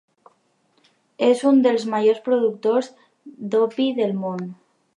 És 1.27 1.43
un 1.49 1.59
dels 1.67 1.85
majors 1.95 2.23
productors 2.29 2.89
d'opi 3.53 3.91
del 4.01 4.17
món. 4.25 4.43